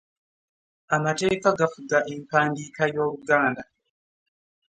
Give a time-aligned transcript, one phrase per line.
[0.95, 3.63] Amateeka gafuga empandiika y'oluganda.